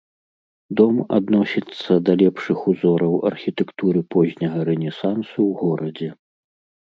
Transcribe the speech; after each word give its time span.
Дом 0.79 0.95
адносіцца 1.17 1.91
да 2.07 2.13
лепшых 2.21 2.63
узораў 2.71 3.13
архітэктуры 3.31 3.99
позняга 4.15 4.59
рэнесансу 4.69 5.27
ў 5.49 5.51
горадзе. 5.61 6.09